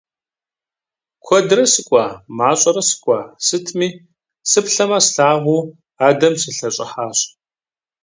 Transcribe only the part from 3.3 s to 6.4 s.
сытми, сыплъэмэ слъагъуу адэм